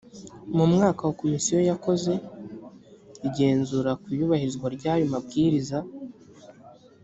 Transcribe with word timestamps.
mu 0.55 0.65
mwaka 0.73 1.01
wa 1.07 1.13
komisiyo 1.21 1.57
yakoze 1.69 2.13
igenzura 3.27 3.91
ku 4.01 4.05
iyubahirizwa 4.13 4.67
ry 4.75 4.85
ayo 4.93 5.05
mabwiriza 5.13 5.77